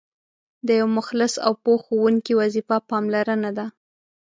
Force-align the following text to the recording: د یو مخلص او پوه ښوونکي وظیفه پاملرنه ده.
د 0.67 0.69
یو 0.79 0.87
مخلص 0.97 1.33
او 1.45 1.53
پوه 1.63 1.77
ښوونکي 1.85 2.33
وظیفه 2.41 2.77
پاملرنه 2.89 3.51
ده. 3.57 3.65